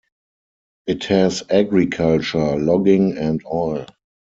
It 0.87 1.03
has 1.03 1.43
agriculture, 1.51 2.57
logging, 2.57 3.19
and 3.19 3.39
oil. 3.45 3.85